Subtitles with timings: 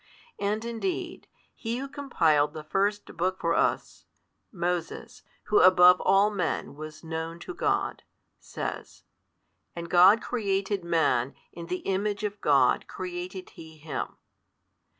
[0.39, 4.07] And indeed, he who compiled the first book for us
[4.51, 8.01] (Moses, who above all men was known to God)
[8.39, 9.03] says,
[9.75, 14.17] And God created man, in the Image of God created He him.